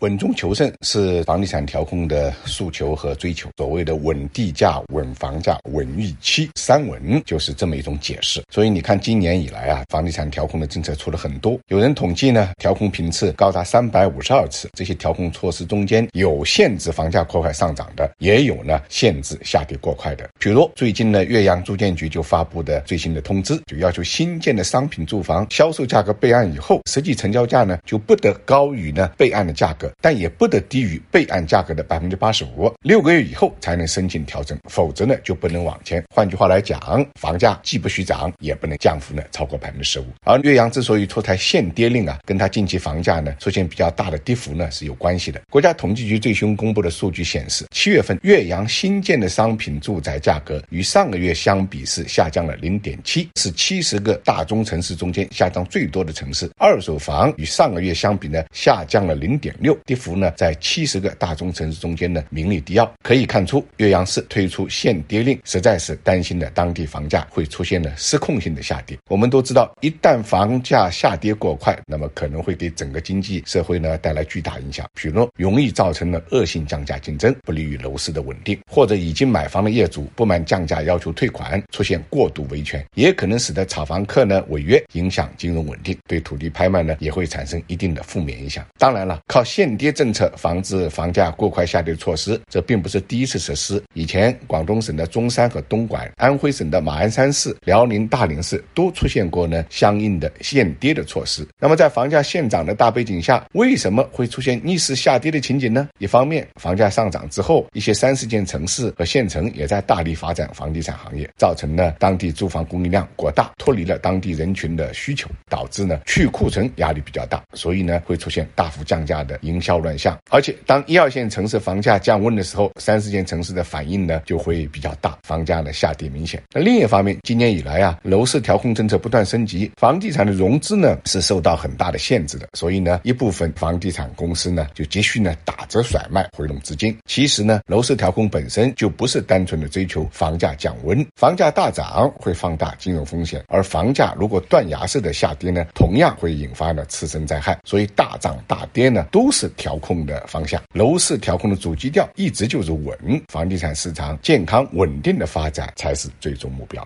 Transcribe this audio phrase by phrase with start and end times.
[0.00, 3.48] 稳中求胜是房地产调控的诉求和追求。
[3.56, 8.42] 所谓的稳地价、稳房价、稳预期，三稳就是这么一种解释。
[8.50, 11.58] 所以你看，今年以来啊，房地产调控的政策出了很多。
[11.68, 14.68] 有人统计呢，调控频次高达三百五十二次。
[14.74, 20.28] 这些调控措施中间有限制房价过快上涨的，也有呢限制下跌过快的。
[20.38, 29.85] 比如最近呢，岳阳住建局就发布的最新的通知，就要求新建的商品住房销售价格备案以后，实际成交价呢就不得高于呢备案的价格。
[30.00, 36.02] 但也不得低于备案价格的百分之八十五，六个月以后才能申请调整，否则呢就不能往前。
[36.14, 40.06] 换句话来讲，房价既不许涨，也不能降幅呢超过百分之十五。
[40.24, 45.40] 而岳阳之所以出台限跌令啊，跟它近期房价呢出现比较大的跌幅呢是有关系的。
[45.50, 56.50] 国家统计局最新公布的数据显示，七月份岳阳新建的商品住宅价格与上个月相比是下降了零点七，是七十个大中城市中间下降最多的城市。
[56.56, 59.75] 二手房与上个月相比呢下降了零点六。
[59.84, 62.90] 跌幅呢，在七十个大中城市中间呢，名列第二。
[63.02, 68.98] 可以看出，岳阳市推出限跌令，实在是担心的当地房价会出现了失控性的下跌。
[69.08, 88.64] 我们都知道，一旦房价下跌过快，那么可能会给整个经济社会呢带来巨大影响，比如容易造成了恶性降价竞争，不利于楼市的稳定；或者已经买房的业主不满降价要求退款，出现过度维权，也可能使得炒房客呢违约，影响金融稳定，对土地拍卖呢也会产生一定的负面影响。
[88.78, 89.96] 当然了，靠限限跌。
[89.96, 93.82] 政策防止房价过快下跌的措施，这并不是第一次实施。
[93.94, 101.48] 以前广东省的中山和东莞，安徽省的马鞍山市，辽宁大连市都出现过呢相应的限跌的措施。
[101.58, 105.88] 那么在房价现涨的大背景下，为什么会出现逆势下跌的情景呢？
[105.98, 119.76] 一方面，房价上涨之后，一些三四线城市和县城也在大力发展房地产行业，造成呢当地住房供应量过大，脱离了当地人群的需求，导致呢去库存压力比较大，所以呢会出现大幅降价的营销。
[119.78, 126.42] 乱象，而且当一二线城市房价降温的时候，三四线城市的反应呢就会比较大，房价呢下跌明显。
[126.52, 136.96] 那另一方面，今年以来啊，楼市调控政策不断升级，房地产的融资呢是受到很大的限制的，所以呢，一部分房地产公司呢就急需呢打折甩卖回笼资金。
[137.06, 147.58] 其实呢，楼市调控本身就不是单纯的追求房价降温，房价大涨会放大金融风险，而房价如果断崖式的下跌呢，同样会引发呢次生灾害。
[147.64, 149.45] 所以大涨大跌呢都是。
[149.50, 156.84] 调控的方向，楼市调控的主基调一直就是稳，房地产市场健康稳定的发展才是最终目标。